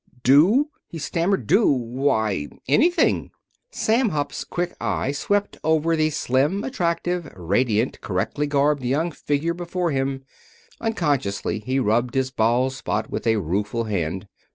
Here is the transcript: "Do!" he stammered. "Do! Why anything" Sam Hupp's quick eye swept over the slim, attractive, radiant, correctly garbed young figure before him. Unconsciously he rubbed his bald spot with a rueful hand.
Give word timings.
"Do!" 0.23 0.69
he 0.87 0.97
stammered. 0.97 1.45
"Do! 1.45 1.69
Why 1.71 2.47
anything" 2.67 3.29
Sam 3.69 4.09
Hupp's 4.09 4.43
quick 4.43 4.75
eye 4.81 5.11
swept 5.11 5.59
over 5.63 5.95
the 5.95 6.09
slim, 6.09 6.63
attractive, 6.63 7.31
radiant, 7.35 8.01
correctly 8.01 8.47
garbed 8.47 8.83
young 8.83 9.11
figure 9.11 9.53
before 9.53 9.91
him. 9.91 10.23
Unconsciously 10.79 11.59
he 11.59 11.77
rubbed 11.79 12.15
his 12.15 12.31
bald 12.31 12.73
spot 12.73 13.11
with 13.11 13.27
a 13.27 13.35
rueful 13.37 13.83
hand. 13.83 14.27